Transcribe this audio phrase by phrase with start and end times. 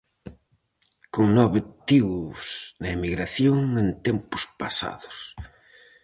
[1.13, 2.37] Con nove tíos
[2.81, 5.17] na emigración en tempos pasados.